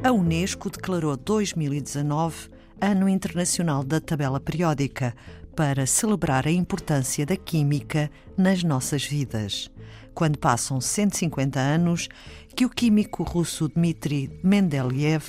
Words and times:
A 0.00 0.12
Unesco 0.12 0.70
declarou 0.70 1.16
2019 1.16 2.50
Ano 2.80 3.08
Internacional 3.08 3.82
da 3.82 4.00
Tabela 4.00 4.38
Periódica 4.38 5.12
para 5.56 5.86
celebrar 5.86 6.46
a 6.46 6.52
importância 6.52 7.26
da 7.26 7.36
química 7.36 8.08
nas 8.36 8.62
nossas 8.62 9.04
vidas. 9.04 9.68
Quando 10.14 10.38
passam 10.38 10.80
150 10.80 11.58
anos 11.58 12.08
que 12.54 12.64
o 12.64 12.70
químico 12.70 13.24
russo 13.24 13.68
Dmitry 13.68 14.38
Mendeleev 14.42 15.24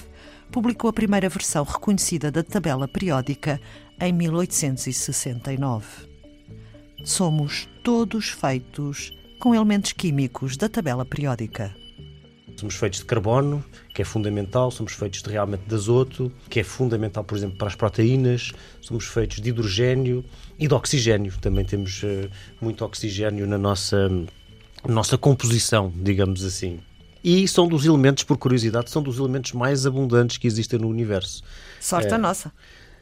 publicou 0.51 0.91
a 0.91 0.93
primeira 0.93 1.29
versão 1.29 1.63
reconhecida 1.63 2.31
da 2.31 2.43
tabela 2.43 2.87
periódica 2.87 3.59
em 3.99 4.13
1869. 4.13 6.07
Somos 7.03 7.67
todos 7.83 8.29
feitos 8.29 9.11
com 9.39 9.55
elementos 9.55 9.93
químicos 9.93 10.57
da 10.57 10.69
tabela 10.69 11.03
periódica. 11.03 11.75
Somos 12.59 12.75
feitos 12.75 12.99
de 12.99 13.05
carbono, 13.05 13.63
que 13.93 14.01
é 14.01 14.05
fundamental, 14.05 14.69
somos 14.69 14.91
feitos 14.91 15.21
de, 15.21 15.29
realmente 15.29 15.61
de 15.65 15.73
azoto, 15.73 16.29
que 16.49 16.59
é 16.59 16.63
fundamental, 16.63 17.23
por 17.23 17.37
exemplo, 17.37 17.57
para 17.57 17.69
as 17.69 17.75
proteínas, 17.75 18.51
somos 18.81 19.05
feitos 19.05 19.39
de 19.39 19.47
hidrogênio 19.47 20.25
e 20.59 20.67
de 20.67 20.73
oxigênio. 20.73 21.31
Também 21.39 21.63
temos 21.63 22.03
uh, 22.03 22.29
muito 22.59 22.83
oxigênio 22.83 23.47
na 23.47 23.57
nossa, 23.57 24.11
nossa 24.85 25.17
composição, 25.17 25.89
digamos 25.95 26.43
assim. 26.43 26.81
E 27.23 27.47
são 27.47 27.65
dos 27.65 27.85
elementos, 27.85 28.25
por 28.25 28.37
curiosidade, 28.37 28.91
são 28.91 29.01
dos 29.01 29.19
elementos 29.19 29.53
mais 29.53 29.85
abundantes 29.85 30.37
que 30.37 30.45
existem 30.45 30.77
no 30.77 30.89
universo. 30.89 31.41
Sorte 31.79 32.11
a 32.11 32.15
eh, 32.15 32.17
nossa. 32.17 32.51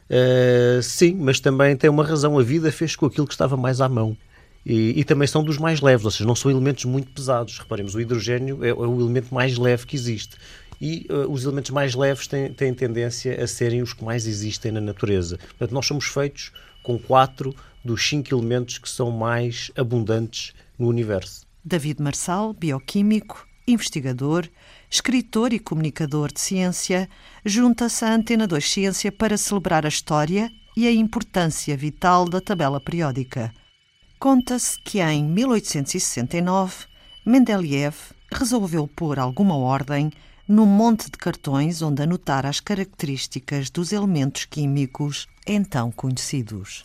Uh, 0.08 0.80
sim, 0.84 1.16
mas 1.18 1.40
também 1.40 1.76
tem 1.76 1.90
uma 1.90 2.04
razão. 2.04 2.38
A 2.38 2.44
vida 2.44 2.70
fez 2.70 2.94
com 2.94 3.06
aquilo 3.06 3.26
que 3.26 3.34
estava 3.34 3.56
mais 3.56 3.80
à 3.80 3.88
mão. 3.88 4.16
E, 4.64 5.00
e, 5.00 5.04
também 5.04 5.26
são 5.26 5.42
dos 5.42 5.56
mais 5.56 5.80
leves, 5.80 6.04
ou 6.04 6.10
seja, 6.10 6.26
não 6.26 6.34
são 6.34 6.50
elementos 6.50 6.84
muito 6.84 7.10
pesados. 7.10 7.58
Reparemos, 7.58 7.94
o 7.94 8.00
hidrogênio 8.00 8.62
é, 8.62 8.68
é 8.68 8.74
o 8.74 9.00
elemento 9.00 9.32
mais 9.32 9.56
leve 9.56 9.86
que 9.86 9.96
existe. 9.96 10.36
E 10.80 11.06
uh, 11.10 11.30
os 11.30 11.44
elementos 11.44 11.70
mais 11.70 11.94
leves 11.94 12.26
têm, 12.26 12.52
têm 12.52 12.74
tendência 12.74 13.42
a 13.42 13.46
serem 13.46 13.82
os 13.82 13.92
que 13.92 14.04
mais 14.04 14.26
existem 14.26 14.70
na 14.70 14.80
natureza. 14.80 15.38
Portanto, 15.38 15.72
nós 15.72 15.86
somos 15.86 16.06
feitos 16.06 16.52
com 16.82 16.98
quatro 16.98 17.54
dos 17.84 18.06
cinco 18.06 18.34
elementos 18.34 18.78
que 18.78 18.88
são 18.88 19.10
mais 19.10 19.70
abundantes 19.76 20.52
no 20.78 20.86
universo. 20.86 21.46
David 21.64 22.00
Marçal, 22.02 22.52
bioquímico, 22.52 23.46
investigador, 23.66 24.48
escritor 24.90 25.52
e 25.52 25.58
comunicador 25.58 26.32
de 26.32 26.40
ciência, 26.40 27.08
junta-se 27.44 28.04
à 28.04 28.14
Antena 28.14 28.46
2 28.46 28.70
Ciência 28.70 29.12
para 29.12 29.36
celebrar 29.36 29.84
a 29.84 29.88
história 29.88 30.50
e 30.76 30.86
a 30.86 30.92
importância 30.92 31.76
vital 31.76 32.28
da 32.28 32.40
tabela 32.40 32.80
periódica. 32.80 33.52
Conta-se 34.18 34.80
que 34.80 35.00
em 35.00 35.22
1869 35.22 36.86
Mendeleev 37.24 37.94
resolveu 38.32 38.88
pôr 38.88 39.16
alguma 39.16 39.56
ordem 39.56 40.10
no 40.48 40.66
monte 40.66 41.04
de 41.04 41.16
cartões 41.16 41.82
onde 41.82 42.02
anotar 42.02 42.44
as 42.44 42.58
características 42.58 43.70
dos 43.70 43.92
elementos 43.92 44.44
químicos 44.44 45.28
então 45.46 45.92
conhecidos. 45.92 46.84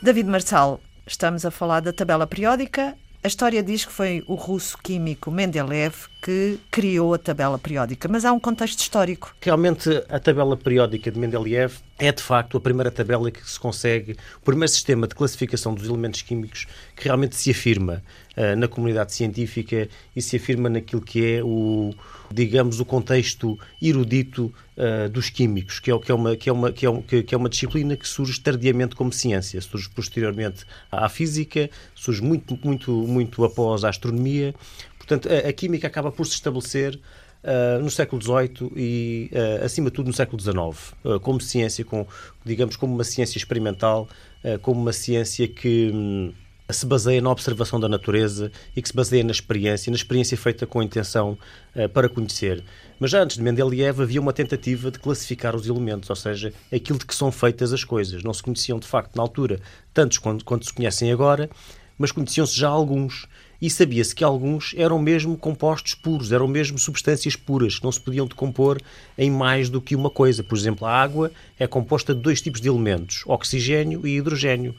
David 0.00 0.30
Marçal, 0.30 0.80
estamos 1.06 1.44
a 1.44 1.50
falar 1.50 1.80
da 1.80 1.92
tabela 1.92 2.26
periódica 2.26 2.96
a 3.22 3.26
história 3.26 3.62
diz 3.62 3.84
que 3.84 3.92
foi 3.92 4.22
o 4.26 4.34
russo 4.34 4.78
químico 4.78 5.30
Mendeleev 5.30 5.94
que 6.22 6.58
criou 6.70 7.14
a 7.14 7.18
tabela 7.18 7.58
periódica, 7.58 8.08
mas 8.08 8.24
há 8.24 8.32
um 8.32 8.38
contexto 8.38 8.80
histórico. 8.80 9.34
Realmente, 9.40 9.88
a 10.08 10.18
tabela 10.20 10.56
periódica 10.56 11.10
de 11.10 11.18
Mendeleev 11.18 11.74
é, 11.98 12.12
de 12.12 12.22
facto, 12.22 12.56
a 12.56 12.60
primeira 12.60 12.90
tabela 12.90 13.30
que 13.30 13.48
se 13.48 13.58
consegue, 13.58 14.12
o 14.40 14.44
primeiro 14.44 14.68
sistema 14.68 15.08
de 15.08 15.14
classificação 15.14 15.74
dos 15.74 15.88
elementos 15.88 16.22
químicos 16.22 16.66
que 16.94 17.04
realmente 17.04 17.34
se 17.34 17.50
afirma 17.50 18.02
uh, 18.36 18.56
na 18.56 18.68
comunidade 18.68 19.12
científica 19.12 19.88
e 20.14 20.22
se 20.22 20.36
afirma 20.36 20.68
naquilo 20.68 21.02
que 21.02 21.34
é 21.34 21.42
o, 21.42 21.92
digamos, 22.32 22.80
o 22.80 22.84
contexto 22.84 23.58
erudito 23.80 24.52
uh, 24.76 25.08
dos 25.08 25.30
químicos, 25.30 25.80
que 25.80 25.90
é, 25.90 27.36
uma, 27.36 27.48
disciplina 27.48 27.96
que 27.96 28.06
surge 28.06 28.40
tardiamente 28.40 28.94
como 28.94 29.12
ciência, 29.12 29.60
surge 29.60 29.88
posteriormente 29.90 30.64
à 30.90 31.08
física, 31.08 31.70
surge 31.94 32.22
muito, 32.22 32.58
muito, 32.62 32.90
muito 32.90 33.44
após 33.44 33.84
a 33.84 33.88
astronomia. 33.88 34.54
Portanto, 34.96 35.28
a, 35.28 35.48
a 35.48 35.52
química 35.52 35.86
acaba 35.86 36.10
por 36.10 36.26
se 36.26 36.34
estabelecer 36.34 37.00
Uh, 37.40 37.80
no 37.80 37.88
século 37.88 38.20
XVIII 38.20 38.72
e, 38.74 39.30
uh, 39.32 39.64
acima 39.64 39.90
de 39.90 39.94
tudo, 39.94 40.08
no 40.08 40.12
século 40.12 40.42
XIX, 40.42 40.56
uh, 41.04 41.20
como 41.20 41.40
ciência, 41.40 41.84
com, 41.84 42.04
digamos, 42.44 42.74
como 42.74 42.92
uma 42.92 43.04
ciência 43.04 43.38
experimental, 43.38 44.08
como 44.60 44.80
uma 44.80 44.92
ciência 44.92 45.46
que. 45.46 45.92
Um, 45.94 46.32
se 46.70 46.84
baseia 46.84 47.20
na 47.20 47.30
observação 47.30 47.80
da 47.80 47.88
natureza 47.88 48.52
e 48.76 48.82
que 48.82 48.88
se 48.88 48.94
baseia 48.94 49.24
na 49.24 49.30
experiência, 49.30 49.90
na 49.90 49.96
experiência 49.96 50.36
feita 50.36 50.66
com 50.66 50.80
a 50.80 50.84
intenção 50.84 51.38
uh, 51.74 51.88
para 51.88 52.08
conhecer. 52.08 52.62
Mas 53.00 53.10
já 53.10 53.22
antes 53.22 53.36
de 53.36 53.42
Mendeleev 53.42 54.02
havia 54.02 54.20
uma 54.20 54.32
tentativa 54.32 54.90
de 54.90 54.98
classificar 54.98 55.56
os 55.56 55.66
elementos, 55.66 56.10
ou 56.10 56.16
seja, 56.16 56.52
aquilo 56.72 56.98
de 56.98 57.06
que 57.06 57.14
são 57.14 57.32
feitas 57.32 57.72
as 57.72 57.84
coisas. 57.84 58.22
Não 58.22 58.34
se 58.34 58.42
conheciam 58.42 58.78
de 58.78 58.86
facto 58.86 59.16
na 59.16 59.22
altura 59.22 59.60
tantos 59.94 60.18
quanto, 60.18 60.44
quanto 60.44 60.66
se 60.66 60.72
conhecem 60.72 61.10
agora, 61.10 61.48
mas 61.96 62.12
conheciam-se 62.12 62.58
já 62.58 62.68
alguns. 62.68 63.26
E 63.60 63.68
sabia-se 63.68 64.14
que 64.14 64.22
alguns 64.22 64.72
eram 64.76 65.00
mesmo 65.00 65.36
compostos 65.36 65.94
puros, 65.94 66.30
eram 66.30 66.46
mesmo 66.46 66.78
substâncias 66.78 67.34
puras, 67.34 67.78
que 67.78 67.84
não 67.84 67.90
se 67.90 68.00
podiam 68.00 68.26
decompor 68.26 68.80
em 69.16 69.30
mais 69.30 69.68
do 69.68 69.80
que 69.80 69.96
uma 69.96 70.10
coisa. 70.10 70.44
Por 70.44 70.56
exemplo, 70.56 70.86
a 70.86 70.92
água 70.92 71.32
é 71.58 71.66
composta 71.66 72.14
de 72.14 72.20
dois 72.20 72.40
tipos 72.40 72.60
de 72.60 72.68
elementos, 72.68 73.24
oxigênio 73.26 74.06
e 74.06 74.16
hidrogênio. 74.16 74.76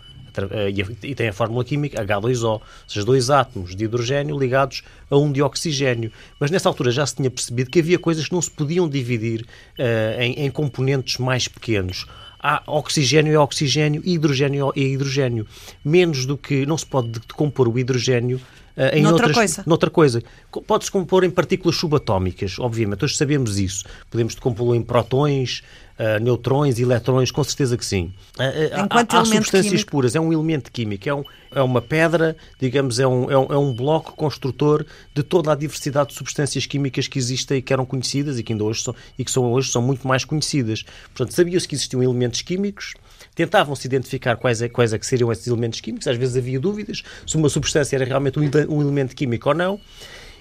Eh, 0.51 0.73
e 1.03 1.15
tem 1.15 1.29
a 1.29 1.33
fórmula 1.33 1.63
química 1.63 2.03
H2O, 2.03 2.43
ou 2.43 2.61
seja, 2.87 3.05
dois 3.05 3.29
átomos 3.29 3.75
de 3.75 3.85
hidrogênio 3.85 4.37
ligados 4.37 4.83
a 5.09 5.17
um 5.17 5.31
de 5.31 5.41
oxigênio. 5.41 6.11
Mas 6.39 6.51
nessa 6.51 6.69
altura 6.69 6.91
já 6.91 7.05
se 7.05 7.15
tinha 7.15 7.29
percebido 7.29 7.69
que 7.69 7.79
havia 7.79 7.99
coisas 7.99 8.27
que 8.27 8.33
não 8.33 8.41
se 8.41 8.51
podiam 8.51 8.87
dividir 8.87 9.41
uh, 9.41 10.21
em, 10.21 10.45
em 10.45 10.51
componentes 10.51 11.17
mais 11.17 11.47
pequenos 11.47 12.05
há 12.41 12.63
oxigênio 12.67 13.33
é 13.33 13.39
oxigênio 13.39 14.01
hidrogênio 14.05 14.71
é 14.75 14.79
hidrogênio. 14.79 15.45
Menos 15.83 16.25
do 16.25 16.37
que 16.37 16.65
não 16.65 16.77
se 16.77 16.85
pode 16.85 17.09
decompor 17.09 17.67
o 17.67 17.77
hidrogênio 17.77 18.37
uh, 18.77 18.95
em 18.95 19.03
noutra 19.03 19.27
outras, 19.27 19.35
coisa. 19.35 19.63
noutra 19.65 19.89
coisa. 19.89 20.23
Pode-se 20.65 20.91
compor 20.91 21.23
em 21.23 21.29
partículas 21.29 21.75
subatómicas, 21.75 22.57
obviamente, 22.59 23.03
hoje 23.03 23.17
sabemos 23.17 23.59
isso. 23.59 23.85
Podemos 24.09 24.35
decompô-lo 24.35 24.73
em 24.73 24.81
protões, 24.81 25.61
uh, 25.99 26.23
neutrões, 26.23 26.79
eletrões, 26.79 27.29
com 27.29 27.43
certeza 27.43 27.77
que 27.77 27.85
sim. 27.85 28.13
Uh, 28.37 28.85
Enquanto 28.85 29.13
há, 29.13 29.21
há 29.21 29.25
substâncias 29.25 29.71
químico... 29.71 29.91
puras, 29.91 30.15
é 30.15 30.19
um 30.19 30.31
elemento 30.31 30.71
químico, 30.71 31.07
é, 31.07 31.13
um, 31.13 31.23
é 31.51 31.61
uma 31.61 31.81
pedra, 31.81 32.35
digamos, 32.59 32.99
é 32.99 33.05
um, 33.05 33.29
é, 33.29 33.37
um, 33.37 33.53
é 33.53 33.57
um 33.57 33.73
bloco 33.73 34.13
construtor 34.13 34.85
de 35.13 35.21
toda 35.21 35.51
a 35.51 35.55
diversidade 35.55 36.09
de 36.09 36.15
substâncias 36.15 36.65
químicas 36.65 37.07
que 37.07 37.19
existem 37.19 37.57
e 37.57 37.61
que 37.61 37.73
eram 37.73 37.85
conhecidas 37.85 38.39
e 38.39 38.43
que 38.43 38.53
ainda 38.53 38.63
hoje 38.63 38.81
são, 38.81 38.95
e 39.17 39.25
que 39.25 39.31
são, 39.31 39.51
hoje 39.51 39.69
são 39.69 39.81
muito 39.81 40.07
mais 40.07 40.23
conhecidas. 40.23 40.83
Portanto, 41.13 41.33
sabia-se 41.33 41.67
que 41.67 41.75
existiam 41.75 42.01
elementos 42.01 42.41
químicos, 42.41 42.93
tentavam-se 43.35 43.85
identificar 43.85 44.37
quais 44.37 44.61
é, 44.61 44.69
quais 44.69 44.93
é 44.93 44.97
que 44.99 45.05
seriam 45.05 45.31
esses 45.31 45.45
elementos 45.47 45.81
químicos, 45.81 46.07
às 46.07 46.17
vezes 46.17 46.37
havia 46.37 46.59
dúvidas 46.59 47.03
se 47.27 47.35
uma 47.35 47.49
substância 47.49 47.95
era 47.95 48.05
realmente 48.05 48.39
um, 48.39 48.43
um 48.69 48.81
elemento 48.81 49.15
químico 49.15 49.49
ou 49.49 49.55
não, 49.55 49.79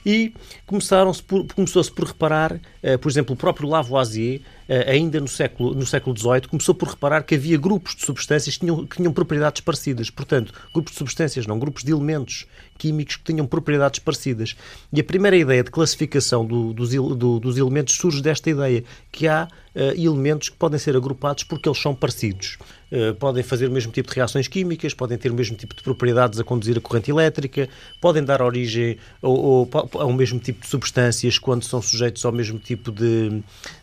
e 0.05 0.33
começaram-se 0.67 1.23
começou-se 1.55 1.91
por 1.91 2.07
reparar, 2.07 2.55
uh, 2.55 2.99
por 3.01 3.11
exemplo, 3.11 3.35
o 3.35 3.37
próprio 3.37 3.69
Lavoisier, 3.69 4.41
uh, 4.69 4.91
ainda 4.91 5.21
no 5.21 5.29
século, 5.29 5.75
no 5.75 5.87
século 5.87 6.17
XVIII, 6.17 6.49
começou 6.49 6.75
por 6.75 6.89
reparar 6.89 7.23
que 7.23 7.35
havia 7.35 7.59
grupos 7.59 7.95
de 7.95 8.05
substâncias 8.05 8.57
que 8.57 8.61
tinham, 8.61 8.87
que 8.87 8.97
tinham 8.97 9.13
propriedades 9.13 9.61
parecidas. 9.61 10.11
Portanto, 10.11 10.53
grupos 10.73 10.93
de 10.93 10.99
substâncias, 10.99 11.47
não, 11.47 11.59
grupos 11.59 11.83
de 11.83 11.93
elementos 11.93 12.47
químicos 12.79 13.17
que 13.17 13.25
tinham 13.25 13.47
propriedades 13.47 13.99
parecidas. 13.99 14.57
E 14.93 15.01
a 15.01 15.05
primeira 15.05 15.37
ideia 15.37 15.63
de 15.65 15.71
classificação 15.71 16.47
do, 16.47 16.73
dos, 16.73 16.91
do, 16.91 17.41
dos 17.41 17.59
elementos 17.59 17.95
surge 17.95 18.23
desta 18.23 18.49
ideia, 18.49 18.85
que 19.11 19.27
há 19.27 19.49
uh, 19.75 19.81
elementos 20.01 20.49
que 20.49 20.57
podem 20.57 20.79
ser 20.79 20.97
agrupados 20.97 21.45
porque 21.45 21.69
eles 21.69 21.81
são 21.81 21.95
parecidos. 21.95 22.59
Uh, 22.91 23.15
podem 23.15 23.43
fazer 23.43 23.69
o 23.69 23.71
mesmo 23.71 23.93
tipo 23.93 24.09
de 24.09 24.17
reações 24.17 24.49
químicas, 24.49 24.95
podem 24.95 25.19
ter 25.19 25.31
o 25.31 25.35
mesmo 25.35 25.57
tipo 25.57 25.75
de 25.75 25.83
propriedades 25.83 26.41
a 26.41 26.45
conduzir 26.45 26.79
a 26.79 26.81
corrente 26.81 27.11
elétrica, 27.11 27.69
podem 28.01 28.25
dar 28.25 28.41
origem 28.41 28.97
ao, 29.21 29.69
ao, 29.73 29.91
ao 29.93 30.13
mesmo 30.13 30.39
tipo 30.39 30.63
de 30.63 30.67
substâncias 30.67 31.39
quando 31.39 31.65
são 31.65 31.83
sujeitos 31.83 32.25
ao 32.25 32.33
mesmo 32.33 32.59
tipo 32.59 32.91
de, 32.91 33.43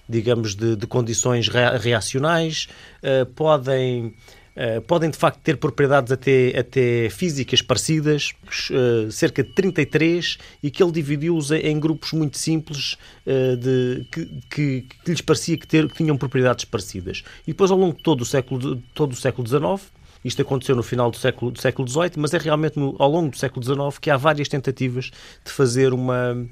digamos, 0.09 0.55
de, 0.55 0.75
de 0.75 0.87
condições 0.87 1.47
reacionais, 1.47 2.67
uh, 3.03 3.25
podem 3.27 4.13
Uh, 4.55 4.81
podem 4.81 5.09
de 5.09 5.17
facto 5.17 5.41
ter 5.41 5.57
propriedades 5.57 6.13
até, 6.13 6.57
até 6.57 7.09
físicas 7.09 7.61
parecidas, 7.61 8.31
uh, 8.71 9.11
cerca 9.11 9.43
de 9.43 9.49
33, 9.49 10.37
e 10.63 10.71
que 10.71 10.81
ele 10.81 10.93
dividiu-os 10.93 11.51
em 11.51 11.77
grupos 11.77 12.13
muito 12.13 12.37
simples 12.37 12.93
uh, 13.25 13.57
de, 13.57 14.07
que, 14.09 14.25
que, 14.49 14.87
que, 15.03 15.11
lhes 15.11 15.19
parecia 15.19 15.57
que, 15.57 15.67
ter, 15.67 15.89
que 15.89 15.95
tinham 15.95 16.15
propriedades 16.17 16.63
parecidas. 16.63 17.21
E 17.45 17.51
depois, 17.51 17.69
ao 17.69 17.77
longo 17.77 17.97
de 17.97 18.03
todo 18.03 18.21
o 18.21 18.25
século, 18.25 18.81
todo 18.93 19.11
o 19.11 19.15
século 19.15 19.45
XIX, 19.45 19.91
isto 20.25 20.41
aconteceu 20.41 20.75
no 20.75 20.81
final 20.81 21.11
do 21.11 21.17
século, 21.17 21.51
do 21.51 21.61
século 21.61 21.87
XVIII, 21.87 22.13
mas 22.17 22.33
é 22.33 22.39
realmente 22.39 22.79
no, 22.79 22.95
ao 22.97 23.11
longo 23.11 23.29
do 23.29 23.37
século 23.37 23.63
XIX 23.63 23.99
que 23.99 24.09
há 24.09 24.17
várias 24.17 24.47
tentativas 24.47 25.11
de 25.45 25.51
fazer 25.51 25.93
uma, 25.93 26.47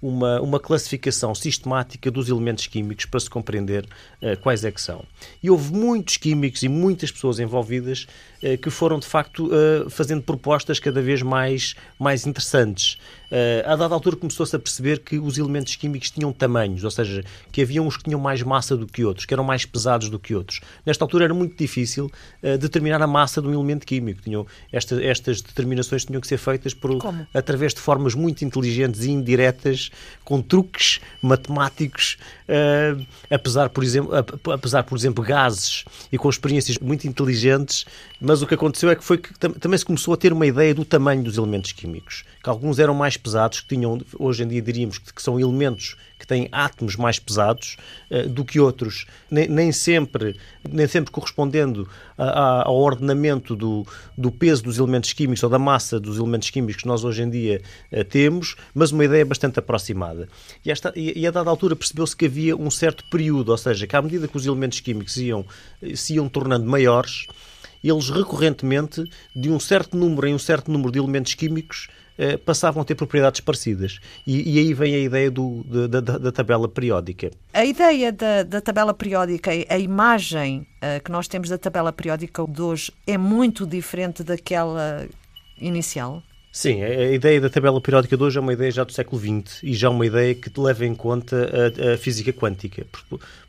uma, 0.00 0.40
uma 0.40 0.60
classificação 0.60 1.34
sistemática 1.34 2.10
dos 2.10 2.28
elementos 2.28 2.66
químicos 2.66 3.06
para 3.06 3.20
se 3.20 3.30
compreender 3.30 3.84
uh, 4.22 4.36
quais 4.42 4.64
é 4.64 4.70
que 4.70 4.80
são. 4.80 5.04
E 5.42 5.50
houve 5.50 5.72
muitos 5.72 6.16
químicos 6.16 6.62
e 6.62 6.68
muitas 6.68 7.10
pessoas 7.10 7.38
envolvidas 7.38 8.06
uh, 8.42 8.58
que 8.58 8.70
foram, 8.70 8.98
de 8.98 9.06
facto, 9.06 9.48
uh, 9.48 9.88
fazendo 9.90 10.22
propostas 10.22 10.78
cada 10.78 11.00
vez 11.00 11.22
mais, 11.22 11.74
mais 11.98 12.26
interessantes. 12.26 12.98
A 13.64 13.76
dada 13.76 13.94
altura 13.94 14.16
começou-se 14.16 14.54
a 14.54 14.58
perceber 14.58 15.00
que 15.00 15.18
os 15.18 15.38
elementos 15.38 15.74
químicos 15.76 16.10
tinham 16.10 16.32
tamanhos, 16.32 16.84
ou 16.84 16.90
seja, 16.90 17.24
que 17.50 17.62
havia 17.62 17.82
uns 17.82 17.96
que 17.96 18.04
tinham 18.04 18.20
mais 18.20 18.42
massa 18.42 18.76
do 18.76 18.86
que 18.86 19.04
outros, 19.04 19.26
que 19.26 19.34
eram 19.34 19.44
mais 19.44 19.64
pesados 19.64 20.08
do 20.08 20.18
que 20.18 20.34
outros. 20.34 20.60
Nesta 20.84 21.04
altura 21.04 21.24
era 21.24 21.34
muito 21.34 21.56
difícil 21.56 22.10
determinar 22.58 23.02
a 23.02 23.06
massa 23.06 23.40
de 23.42 23.48
um 23.48 23.52
elemento 23.52 23.86
químico. 23.86 24.22
Tinham, 24.22 24.46
esta, 24.72 25.02
estas 25.02 25.40
determinações 25.40 26.04
tinham 26.04 26.20
que 26.20 26.26
ser 26.26 26.38
feitas 26.38 26.74
por, 26.74 26.90
através 27.34 27.74
de 27.74 27.80
formas 27.80 28.14
muito 28.14 28.44
inteligentes 28.44 29.04
e 29.04 29.10
indiretas 29.10 29.90
com 30.24 30.40
truques 30.42 31.00
matemáticos, 31.22 32.18
uh, 32.48 33.06
apesar, 33.30 33.68
por 33.70 33.84
exemplo, 33.84 34.12
apesar, 34.52 34.82
por 34.82 34.96
exemplo, 34.96 35.24
gases 35.24 35.84
e 36.10 36.18
com 36.18 36.28
experiências 36.28 36.78
muito 36.78 37.06
inteligentes, 37.06 37.84
mas 38.20 38.42
o 38.42 38.46
que 38.46 38.54
aconteceu 38.54 38.90
é 38.90 38.96
que 38.96 39.04
foi 39.04 39.18
que 39.18 39.32
também 39.34 39.78
se 39.78 39.84
começou 39.84 40.14
a 40.14 40.16
ter 40.16 40.32
uma 40.32 40.46
ideia 40.46 40.74
do 40.74 40.84
tamanho 40.84 41.22
dos 41.22 41.36
elementos 41.36 41.72
químicos, 41.72 42.24
que 42.42 42.48
alguns 42.48 42.78
eram 42.78 42.94
mais 42.94 43.15
pesados, 43.16 43.60
que 43.60 43.68
tinham, 43.68 44.00
hoje 44.18 44.42
em 44.42 44.48
dia 44.48 44.62
diríamos 44.62 44.98
que, 44.98 45.22
são 45.22 45.38
elementos 45.38 45.96
que 46.18 46.26
têm 46.26 46.48
átomos 46.50 46.96
mais 46.96 47.18
pesados 47.18 47.76
uh, 48.10 48.28
do 48.28 48.44
que 48.44 48.58
outros, 48.58 49.06
nem, 49.30 49.48
nem, 49.48 49.72
sempre, 49.72 50.36
nem 50.68 50.86
sempre 50.86 51.10
correspondendo 51.10 51.88
a, 52.16 52.24
a, 52.24 52.62
ao 52.66 52.76
ordenamento 52.76 53.54
do, 53.54 53.86
do 54.16 54.30
peso 54.30 54.62
dos 54.62 54.78
elementos 54.78 55.12
químicos 55.12 55.42
ou 55.42 55.50
da 55.50 55.58
massa 55.58 56.00
dos 56.00 56.18
elementos 56.18 56.50
químicos 56.50 56.82
que 56.82 56.88
nós 56.88 57.04
hoje 57.04 57.22
em 57.22 57.30
dia 57.30 57.62
uh, 57.92 58.04
temos, 58.04 58.56
mas 58.74 58.92
uma 58.92 59.04
ideia 59.04 59.24
bastante 59.24 59.58
aproximada. 59.58 60.28
E, 60.64 60.70
esta, 60.70 60.92
e, 60.96 61.18
e 61.18 61.26
a 61.26 61.30
dada 61.30 61.50
altura 61.50 61.76
percebeu-se 61.76 62.16
que 62.16 62.26
havia 62.26 62.56
um 62.56 62.70
certo 62.70 63.04
período, 63.10 63.50
ou 63.50 63.58
seja, 63.58 63.86
que 63.86 63.96
à 63.96 64.02
medida 64.02 64.28
que 64.28 64.36
os 64.36 64.46
elementos 64.46 64.80
químicos 64.80 65.16
iam, 65.16 65.44
se 65.94 66.14
iam 66.14 66.28
tornando 66.28 66.66
maiores, 66.66 67.26
eles 67.82 68.10
recorrentemente, 68.10 69.04
de 69.34 69.50
um 69.50 69.60
certo 69.60 69.96
número 69.96 70.26
em 70.26 70.34
um 70.34 70.38
certo 70.38 70.70
número 70.70 70.90
de 70.90 70.98
elementos 70.98 71.34
químicos, 71.34 71.88
eh, 72.18 72.38
passavam 72.38 72.80
a 72.80 72.84
ter 72.84 72.94
propriedades 72.94 73.42
parecidas. 73.42 73.98
E, 74.26 74.54
e 74.54 74.58
aí 74.58 74.72
vem 74.72 74.94
a 74.94 74.98
ideia 74.98 75.30
do, 75.30 75.62
da, 75.64 76.00
da, 76.00 76.18
da, 76.18 76.32
tabela 76.32 76.66
periódica. 76.66 77.30
A 77.52 77.62
ideia 77.62 78.10
da, 78.10 78.42
da 78.42 78.60
tabela 78.60 78.94
periódica, 78.94 79.50
a 79.50 79.78
imagem 79.78 80.66
uh, 80.76 81.02
que 81.04 81.12
nós 81.12 81.28
temos 81.28 81.50
da 81.50 81.58
tabela 81.58 81.92
periódica 81.92 82.42
de 82.48 82.62
hoje 82.62 82.90
é 83.06 83.18
muito 83.18 83.66
diferente 83.66 84.24
daquela 84.24 85.06
inicial? 85.60 86.22
Sim, 86.50 86.82
a 86.82 87.12
ideia 87.12 87.38
da 87.38 87.50
tabela 87.50 87.78
periódica 87.82 88.16
de 88.16 88.22
hoje 88.22 88.38
é 88.38 88.40
uma 88.40 88.54
ideia 88.54 88.70
já 88.70 88.82
do 88.82 88.92
século 88.92 89.20
XX 89.20 89.62
e 89.62 89.74
já 89.74 89.90
uma 89.90 90.06
ideia 90.06 90.34
que 90.34 90.50
leva 90.58 90.86
em 90.86 90.94
conta 90.94 91.36
a, 91.36 91.92
a 91.92 91.98
física 91.98 92.32
quântica, 92.32 92.86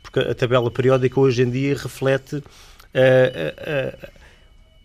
porque 0.02 0.20
a 0.20 0.34
tabela 0.34 0.70
periódica 0.70 1.18
hoje 1.18 1.42
em 1.42 1.50
dia 1.50 1.74
reflete 1.74 2.44
a, 2.92 4.04
a, 4.04 4.08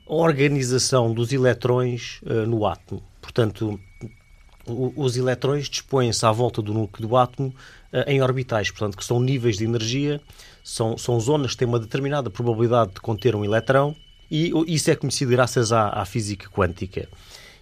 a 0.10 0.16
organização 0.16 1.14
dos 1.14 1.34
eletrões 1.34 2.22
no 2.48 2.66
átomo. 2.66 3.04
Portanto, 3.34 3.80
os 4.66 5.18
eletrões 5.18 5.68
dispõem-se 5.68 6.26
à 6.26 6.32
volta 6.32 6.62
do 6.62 6.74
núcleo 6.74 7.08
do 7.08 7.18
átomo 7.18 7.50
uh, 7.92 8.04
em 8.08 8.22
orbitais, 8.22 8.70
portanto, 8.70 8.96
que 8.96 9.04
são 9.04 9.20
níveis 9.20 9.58
de 9.58 9.66
energia, 9.66 10.22
são, 10.64 10.98
são 10.98 11.20
zonas 11.20 11.52
que 11.52 11.58
têm 11.58 11.68
uma 11.68 11.80
determinada 11.80 12.30
probabilidade 12.30 12.94
de 12.94 13.02
conter 13.02 13.36
um 13.36 13.44
eletrão, 13.44 13.96
e 14.32 14.52
isso 14.68 14.90
é 14.90 14.96
conhecido 14.96 15.32
graças 15.32 15.72
à, 15.72 15.90
à 15.90 16.06
física 16.06 16.50
quântica. 16.50 17.08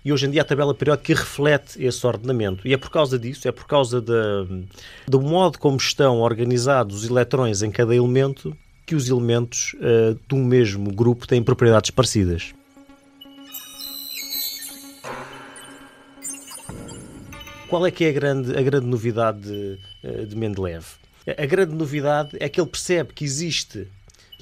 E 0.03 0.11
hoje 0.11 0.25
em 0.25 0.31
dia 0.31 0.41
a 0.41 0.45
tabela 0.45 0.73
periódica 0.73 1.13
reflete 1.13 1.83
esse 1.83 2.05
ordenamento. 2.07 2.67
E 2.67 2.73
é 2.73 2.77
por 2.77 2.89
causa 2.89 3.19
disso, 3.19 3.47
é 3.47 3.51
por 3.51 3.65
causa 3.65 4.01
de, 4.01 4.65
do 5.07 5.21
modo 5.21 5.59
como 5.59 5.77
estão 5.77 6.19
organizados 6.21 7.03
os 7.03 7.09
eletrões 7.09 7.61
em 7.61 7.69
cada 7.69 7.95
elemento, 7.95 8.55
que 8.85 8.95
os 8.95 9.09
elementos 9.09 9.75
uh, 9.75 10.35
um 10.35 10.43
mesmo 10.43 10.91
grupo 10.91 11.27
têm 11.27 11.43
propriedades 11.43 11.91
parecidas. 11.91 12.53
Qual 17.71 17.85
é 17.85 17.89
que 17.89 18.03
é 18.03 18.09
a 18.09 18.11
grande, 18.11 18.53
a 18.53 18.61
grande 18.61 18.85
novidade 18.85 19.39
de, 19.43 19.79
eh, 20.03 20.25
de 20.25 20.35
Mendeleev? 20.35 20.83
A 21.25 21.45
grande 21.45 21.73
novidade 21.73 22.35
é 22.37 22.49
que 22.49 22.59
ele 22.59 22.69
percebe 22.69 23.13
que 23.13 23.23
existe 23.23 23.87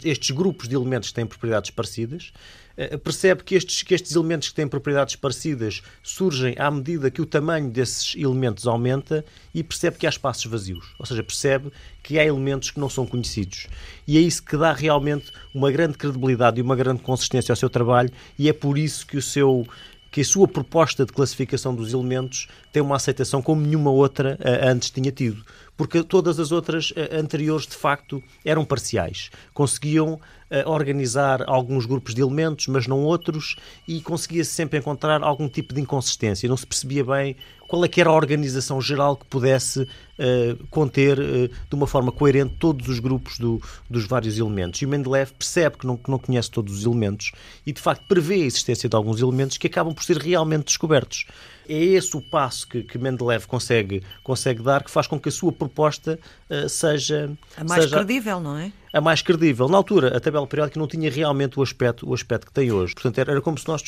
estes 0.03 0.31
grupos 0.31 0.67
de 0.67 0.73
elementos 0.73 1.09
que 1.09 1.13
têm 1.13 1.27
propriedades 1.27 1.69
parecidas, 1.69 2.33
eh, 2.75 2.97
percebe 2.97 3.43
que 3.43 3.53
estes, 3.53 3.83
que 3.83 3.93
estes 3.93 4.15
elementos 4.15 4.49
que 4.49 4.55
têm 4.55 4.67
propriedades 4.67 5.15
parecidas 5.15 5.83
surgem 6.01 6.55
à 6.57 6.71
medida 6.71 7.11
que 7.11 7.21
o 7.21 7.25
tamanho 7.25 7.69
desses 7.69 8.15
elementos 8.15 8.65
aumenta 8.65 9.23
e 9.53 9.63
percebe 9.63 9.99
que 9.99 10.07
há 10.07 10.09
espaços 10.09 10.45
vazios. 10.45 10.95
Ou 10.97 11.05
seja, 11.05 11.21
percebe 11.21 11.71
que 12.01 12.17
há 12.17 12.25
elementos 12.25 12.71
que 12.71 12.79
não 12.79 12.89
são 12.89 13.05
conhecidos. 13.05 13.67
E 14.07 14.17
é 14.17 14.21
isso 14.21 14.41
que 14.41 14.57
dá 14.57 14.73
realmente 14.73 15.31
uma 15.53 15.71
grande 15.71 15.99
credibilidade 15.99 16.57
e 16.57 16.63
uma 16.63 16.75
grande 16.75 17.03
consistência 17.03 17.51
ao 17.51 17.55
seu 17.55 17.69
trabalho 17.69 18.09
e 18.39 18.49
é 18.49 18.53
por 18.53 18.75
isso 18.75 19.05
que 19.05 19.17
o 19.17 19.21
seu 19.21 19.67
que 20.11 20.21
a 20.21 20.25
sua 20.25 20.47
proposta 20.47 21.05
de 21.05 21.13
classificação 21.13 21.73
dos 21.73 21.93
elementos 21.93 22.47
tem 22.71 22.81
uma 22.81 22.95
aceitação 22.95 23.41
como 23.41 23.61
nenhuma 23.61 23.91
outra 23.91 24.37
uh, 24.39 24.67
antes 24.67 24.89
tinha 24.89 25.11
tido. 25.11 25.43
Porque 25.79 26.03
todas 26.03 26.41
as 26.41 26.51
outras 26.51 26.91
uh, 26.91 26.95
anteriores, 27.13 27.65
de 27.65 27.73
facto, 27.73 28.21
eram 28.43 28.65
parciais. 28.65 29.29
Conseguiam 29.53 30.15
uh, 30.15 30.69
organizar 30.69 31.41
alguns 31.47 31.85
grupos 31.85 32.13
de 32.13 32.21
elementos, 32.21 32.67
mas 32.67 32.85
não 32.85 33.01
outros, 33.05 33.55
e 33.87 34.01
conseguia-se 34.01 34.51
sempre 34.51 34.77
encontrar 34.77 35.23
algum 35.23 35.47
tipo 35.47 35.73
de 35.73 35.79
inconsistência. 35.79 36.49
Não 36.49 36.57
se 36.57 36.67
percebia 36.67 37.05
bem 37.05 37.37
qual 37.65 37.85
é 37.85 37.87
que 37.87 38.01
era 38.01 38.09
a 38.09 38.13
organização 38.13 38.81
geral 38.81 39.15
que 39.15 39.25
pudesse 39.27 39.83
uh, 39.83 40.67
conter 40.69 41.17
uh, 41.17 41.47
de 41.47 41.75
uma 41.75 41.87
forma 41.87 42.11
coerente 42.11 42.55
todos 42.59 42.89
os 42.89 42.99
grupos 42.99 43.39
do, 43.39 43.61
dos 43.89 44.05
vários 44.05 44.37
elementos. 44.37 44.81
E 44.81 44.85
o 44.85 44.89
Mendeleev 44.89 45.31
percebe 45.31 45.77
que 45.77 45.87
não, 45.87 45.95
que 45.95 46.11
não 46.11 46.19
conhece 46.19 46.51
todos 46.51 46.77
os 46.79 46.85
elementos 46.85 47.31
e, 47.65 47.71
de 47.71 47.79
facto, 47.79 48.03
prevê 48.05 48.35
a 48.41 48.45
existência 48.45 48.89
de 48.89 48.95
alguns 48.97 49.21
elementos 49.21 49.57
que 49.57 49.67
acabam 49.67 49.93
por 49.93 50.03
ser 50.03 50.17
realmente 50.17 50.65
descobertos. 50.65 51.25
É 51.69 51.77
esse 51.77 52.17
o 52.17 52.21
passo 52.21 52.67
que, 52.67 52.81
que 52.81 52.97
Mendeleev 52.97 53.45
consegue, 53.45 54.01
consegue 54.23 54.63
dar 54.63 54.83
que 54.83 54.89
faz 54.89 55.05
com 55.05 55.19
que 55.19 55.29
a 55.29 55.31
sua 55.31 55.51
proposta 55.51 56.19
uh, 56.49 56.67
seja... 56.67 57.31
A 57.55 57.63
mais 57.63 57.83
seja 57.83 57.97
credível, 57.97 58.39
não 58.39 58.57
é? 58.57 58.71
A 58.91 58.99
mais 58.99 59.21
credível. 59.21 59.69
Na 59.69 59.77
altura, 59.77 60.17
a 60.17 60.19
tabela 60.19 60.47
periódica 60.47 60.79
não 60.79 60.87
tinha 60.87 61.11
realmente 61.11 61.59
o 61.59 61.61
aspecto, 61.61 62.09
o 62.09 62.13
aspecto 62.13 62.47
que 62.47 62.53
tem 62.53 62.71
hoje. 62.71 62.95
Portanto, 62.95 63.19
era, 63.19 63.31
era 63.33 63.41
como 63.41 63.55
se 63.57 63.67
nós 63.67 63.83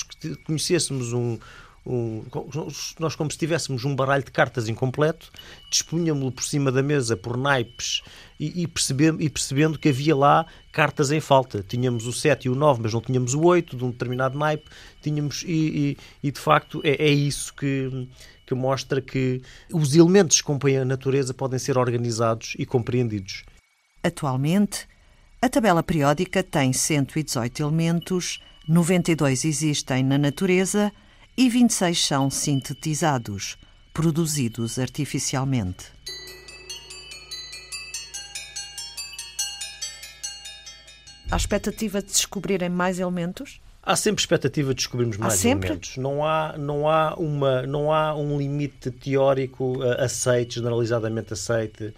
conhecêssemos 0.45 1.11
um, 1.11 1.39
nós 2.99 3.15
como 3.15 3.31
se 3.31 3.37
tivéssemos 3.37 3.83
um 3.85 3.95
baralho 3.95 4.23
de 4.23 4.31
cartas 4.31 4.69
incompleto, 4.69 5.31
dispunhamos-lo 5.69 6.31
por 6.31 6.43
cima 6.43 6.71
da 6.71 6.83
mesa 6.83 7.17
por 7.17 7.35
naipes 7.35 8.01
e, 8.39 8.61
e, 8.61 8.67
percebendo, 8.67 9.21
e 9.21 9.29
percebendo 9.29 9.79
que 9.79 9.89
havia 9.89 10.15
lá 10.15 10.45
cartas 10.71 11.11
em 11.11 11.19
falta. 11.19 11.63
Tínhamos 11.63 12.05
o 12.05 12.13
7 12.13 12.45
e 12.45 12.49
o 12.49 12.55
9, 12.55 12.83
mas 12.83 12.93
não 12.93 13.01
tínhamos 13.01 13.33
o 13.33 13.41
8 13.43 13.75
de 13.75 13.83
um 13.83 13.89
determinado 13.89 14.37
naipe. 14.37 14.69
Tínhamos, 15.01 15.43
e, 15.43 15.97
e, 16.21 16.27
e 16.27 16.31
de 16.31 16.39
facto 16.39 16.81
é, 16.83 17.03
é 17.03 17.09
isso 17.09 17.51
que, 17.55 18.07
que 18.45 18.53
mostra 18.53 19.01
que 19.01 19.41
os 19.73 19.95
elementos 19.95 20.37
que 20.37 20.43
compõem 20.43 20.77
a 20.77 20.85
natureza 20.85 21.33
podem 21.33 21.57
ser 21.57 21.79
organizados 21.79 22.53
e 22.59 22.65
compreendidos. 22.65 23.43
Atualmente, 24.03 24.87
a 25.41 25.49
tabela 25.49 25.81
periódica 25.81 26.43
tem 26.43 26.71
118 26.71 27.63
elementos, 27.63 28.39
92 28.67 29.45
existem 29.45 30.03
na 30.03 30.19
natureza 30.19 30.91
e 31.37 31.49
26 31.49 32.05
são 32.05 32.29
sintetizados, 32.29 33.57
produzidos 33.93 34.77
artificialmente. 34.77 35.85
Há 41.29 41.37
expectativa 41.37 42.01
de 42.01 42.07
descobrirem 42.07 42.69
mais 42.69 42.99
elementos? 42.99 43.61
Há 43.81 43.95
sempre 43.95 44.21
expectativa 44.21 44.69
de 44.69 44.75
descobrirmos 44.75 45.17
mais 45.17 45.35
sempre? 45.35 45.69
elementos. 45.69 45.97
Não 45.97 46.25
há, 46.25 46.55
não, 46.57 46.89
há 46.89 47.15
uma, 47.15 47.61
não 47.63 47.91
há 47.91 48.13
um 48.13 48.37
limite 48.37 48.91
teórico 48.91 49.79
uh, 49.79 50.01
aceite, 50.01 50.55
generalizadamente 50.55 51.33
aceite, 51.33 51.93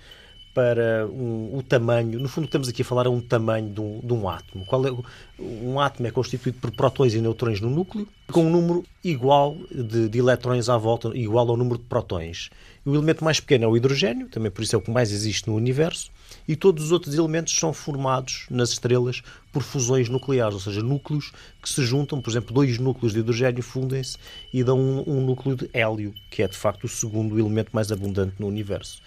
para 0.54 1.08
um, 1.08 1.58
o 1.58 1.64
tamanho. 1.64 2.20
No 2.20 2.30
fundo, 2.30 2.46
estamos 2.46 2.70
aqui 2.70 2.84
a 2.84 2.86
falar 2.86 3.08
a 3.08 3.10
um 3.10 3.20
tamanho 3.20 3.70
de 3.70 3.82
um, 3.82 4.00
de 4.00 4.14
um 4.14 4.30
átomo. 4.30 4.66
Qual 4.66 4.86
é, 4.86 4.92
um 5.40 5.80
átomo 5.80 6.08
é 6.08 6.12
constituído 6.12 6.60
por 6.60 6.72
prótons 6.72 7.14
e 7.14 7.22
neutrões 7.22 7.60
no 7.60 7.70
núcleo, 7.70 8.08
com 8.32 8.46
um 8.46 8.50
número 8.50 8.84
igual 9.04 9.58
de, 9.72 10.08
de 10.08 10.20
eletrões 10.20 10.70
à 10.70 10.78
volta, 10.78 11.12
igual 11.16 11.50
ao 11.50 11.58
número 11.58 11.78
de 11.78 11.86
prótons. 11.86 12.50
O 12.86 12.94
elemento 12.94 13.24
mais 13.24 13.40
pequeno 13.40 13.64
é 13.64 13.68
o 13.68 13.76
hidrogênio, 13.76 14.28
também 14.28 14.52
por 14.52 14.62
isso 14.62 14.76
é 14.76 14.78
o 14.78 14.82
que 14.82 14.92
mais 14.92 15.12
existe 15.12 15.48
no 15.48 15.56
universo, 15.56 16.12
e 16.48 16.56
todos 16.56 16.86
os 16.86 16.92
outros 16.92 17.16
elementos 17.16 17.58
são 17.58 17.74
formados 17.74 18.46
nas 18.50 18.72
estrelas 18.72 19.24
por 19.52 19.64
fusões 19.64 20.10
nucleares, 20.10 20.56
ou 20.56 20.60
seja, 20.60 20.82
núcleos 20.82 21.32
que 21.62 21.70
se 21.70 21.84
juntam, 21.84 22.22
por 22.22 22.30
exemplo, 22.30 22.54
dois 22.54 22.78
núcleos 22.78 23.14
de 23.14 23.20
hidrogênio 23.20 23.64
fundem-se 23.64 24.18
e 24.54 24.64
dão 24.64 24.78
um, 24.78 25.04
um 25.08 25.26
núcleo 25.26 25.56
de 25.56 25.70
hélio, 25.74 26.14
que 26.30 26.44
é 26.44 26.48
de 26.48 26.58
facto 26.58 26.84
o 26.84 26.90
segundo 26.90 27.40
elemento 27.40 27.70
mais 27.72 27.92
abundante 27.92 28.36
no 28.38 28.48
universo. 28.48 29.02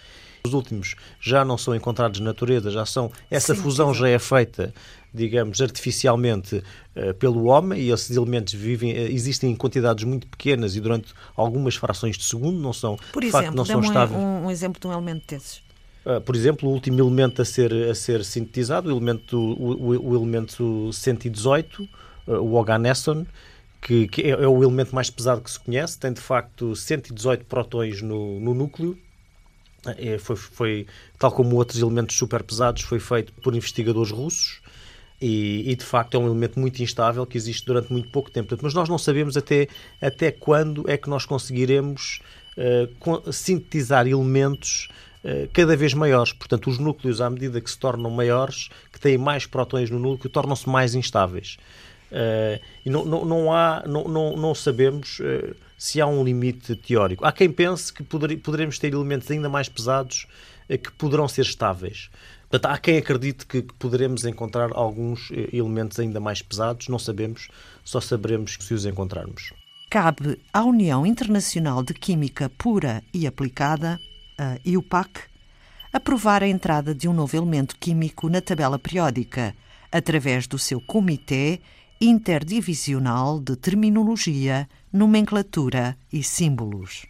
Os 0.45 0.53
últimos 0.53 0.95
já 1.19 1.43
não 1.43 1.57
são 1.57 1.75
encontrados 1.75 2.19
na 2.19 2.27
natureza, 2.27 2.71
já 2.71 2.85
são 2.85 3.11
essa 3.29 3.53
Sim, 3.55 3.61
fusão 3.61 3.93
já 3.93 4.07
é 4.07 4.19
feita 4.19 4.73
digamos, 5.13 5.61
artificialmente 5.61 6.57
uh, 6.95 7.13
pelo 7.15 7.45
homem 7.45 7.81
e 7.81 7.91
esses 7.91 8.15
elementos 8.15 8.53
vivem, 8.53 8.93
uh, 8.93 9.11
existem 9.11 9.51
em 9.51 9.55
quantidades 9.55 10.03
muito 10.03 10.27
pequenas 10.27 10.75
e 10.75 10.81
durante 10.81 11.13
algumas 11.35 11.75
frações 11.75 12.17
de 12.17 12.23
segundo, 12.23 12.59
não 12.59 12.71
são, 12.71 12.97
Por 13.11 13.21
de 13.21 13.27
exemplo, 13.27 13.45
facto, 13.45 13.55
não 13.55 13.65
são 13.65 13.81
estáveis. 13.81 14.19
Um, 14.19 14.45
um 14.45 14.51
exemplo 14.51 14.79
de 14.79 14.87
um 14.87 14.93
elemento 14.93 15.25
desses. 15.27 15.57
Uh, 16.05 16.21
por 16.21 16.35
exemplo, 16.35 16.69
o 16.69 16.71
último 16.71 16.99
elemento 16.99 17.41
a 17.41 17.45
ser, 17.45 17.73
a 17.73 17.95
ser 17.95 18.23
sintetizado, 18.23 18.87
o 18.87 18.91
elemento, 18.91 19.37
o, 19.37 19.91
o, 19.91 20.09
o 20.11 20.15
elemento 20.15 20.91
118, 20.93 21.87
o 22.27 22.55
Oganesson, 22.55 23.25
que, 23.81 24.07
que 24.07 24.21
é, 24.23 24.29
é, 24.29 24.47
o 24.47 24.61
elemento 24.63 24.93
mais 24.93 25.09
pesado 25.09 25.41
que 25.41 25.49
se 25.49 25.59
conhece, 25.59 25.97
tem 25.97 26.11
de 26.11 26.21
facto 26.21 26.75
118 26.75 27.45
protões 27.45 28.01
no, 28.01 28.39
no 28.39 28.53
núcleo. 28.53 28.97
É, 29.97 30.17
foi, 30.17 30.35
foi, 30.35 30.87
tal 31.17 31.31
como 31.31 31.55
outros 31.55 31.81
elementos 31.81 32.17
super 32.17 32.43
pesados, 32.43 32.81
foi 32.81 32.99
feito 32.99 33.31
por 33.33 33.55
investigadores 33.55 34.11
russos 34.11 34.59
e, 35.21 35.71
e, 35.71 35.75
de 35.75 35.83
facto 35.83 36.15
é 36.15 36.19
um 36.19 36.27
elemento 36.27 36.59
muito 36.59 36.81
instável 36.81 37.25
que 37.25 37.37
existe 37.37 37.65
durante 37.65 37.91
muito 37.91 38.09
pouco 38.09 38.29
tempo. 38.29 38.55
Mas 38.61 38.73
nós 38.73 38.87
não 38.87 38.97
sabemos 38.97 39.35
até, 39.35 39.67
até 40.01 40.31
quando 40.31 40.89
é 40.89 40.97
que 40.97 41.09
nós 41.09 41.25
conseguiremos 41.25 42.21
uh, 42.57 43.33
sintetizar 43.33 44.07
elementos 44.07 44.89
uh, 45.23 45.49
cada 45.53 45.75
vez 45.75 45.93
maiores. 45.93 46.33
Portanto, 46.33 46.69
os 46.69 46.77
núcleos, 46.77 47.19
à 47.19 47.29
medida 47.29 47.59
que 47.59 47.69
se 47.69 47.79
tornam 47.79 48.11
maiores, 48.11 48.69
que 48.91 48.99
têm 48.99 49.17
mais 49.17 49.45
prótons 49.47 49.89
no 49.89 49.97
núcleo, 49.97 50.29
tornam-se 50.29 50.69
mais 50.69 50.93
instáveis. 50.93 51.57
Uh, 52.11 52.61
e 52.85 52.89
não, 52.89 53.03
não, 53.05 53.25
não, 53.25 53.53
há, 53.53 53.83
não, 53.85 54.05
não, 54.05 54.37
não 54.37 54.55
sabemos 54.55 55.19
uh, 55.19 55.55
se 55.77 55.99
há 55.99 56.07
um 56.07 56.23
limite 56.23 56.75
teórico. 56.75 57.25
Há 57.25 57.31
quem 57.31 57.51
pense 57.51 57.91
que 57.91 58.03
poder, 58.03 58.37
poderemos 58.37 58.79
ter 58.79 58.93
elementos 58.93 59.29
ainda 59.29 59.49
mais 59.49 59.67
pesados 59.67 60.25
uh, 60.69 60.77
que 60.77 60.91
poderão 60.93 61.27
ser 61.27 61.41
estáveis. 61.41 62.09
Portanto, 62.49 62.71
há 62.71 62.77
quem 62.77 62.97
acredite 62.97 63.45
que, 63.45 63.61
que 63.61 63.73
poderemos 63.73 64.23
encontrar 64.23 64.69
alguns 64.71 65.29
elementos 65.51 65.99
ainda 65.99 66.19
mais 66.19 66.41
pesados, 66.41 66.87
não 66.87 66.97
sabemos, 66.97 67.49
só 67.83 67.99
saberemos 67.99 68.57
se 68.57 68.73
os 68.73 68.85
encontrarmos. 68.85 69.51
Cabe 69.89 70.39
à 70.53 70.63
União 70.63 71.05
Internacional 71.05 71.83
de 71.83 71.93
Química 71.93 72.49
Pura 72.57 73.03
e 73.13 73.27
Aplicada, 73.27 73.99
a 74.37 74.57
IUPAC, 74.65 75.19
aprovar 75.91 76.41
a 76.41 76.47
entrada 76.47 76.95
de 76.95 77.07
um 77.07 77.13
novo 77.13 77.35
elemento 77.35 77.75
químico 77.77 78.29
na 78.29 78.39
tabela 78.39 78.79
periódica, 78.79 79.53
através 79.91 80.47
do 80.47 80.59
seu 80.59 80.79
Comitê 80.79 81.59
interdivisional 81.99 83.39
de 83.39 83.55
terminologia, 83.55 84.69
nomenclatura 84.93 85.97
e 86.11 86.21
símbolos. 86.21 87.05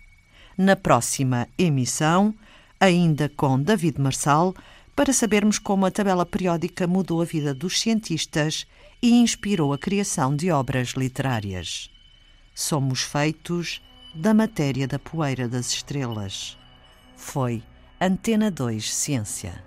Na 0.57 0.75
próxima 0.75 1.47
emissão, 1.57 2.33
ainda 2.79 3.29
com 3.29 3.61
David 3.61 3.99
Marçal, 3.99 4.55
para 4.95 5.13
sabermos 5.13 5.59
como 5.59 5.85
a 5.85 5.91
tabela 5.91 6.25
periódica 6.25 6.87
mudou 6.87 7.21
a 7.21 7.25
vida 7.25 7.53
dos 7.53 7.79
cientistas 7.79 8.65
e 9.01 9.11
inspirou 9.11 9.73
a 9.73 9.77
criação 9.77 10.35
de 10.35 10.49
obras 10.49 10.89
literárias. 10.89 11.91
Somos 12.55 13.01
feitos 13.01 13.81
da 14.15 14.33
matéria 14.33 14.87
da 14.87 14.97
poeira 14.97 15.47
das 15.47 15.71
estrelas. 15.71 16.57
Foi 17.15 17.61
Antena 18.01 18.49
2 18.49 18.91
Ciência. 18.91 19.66